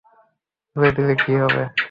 খুলে 0.69 0.89
নিলে 0.95 1.15
কী 1.23 1.33
হবে? 1.41 1.63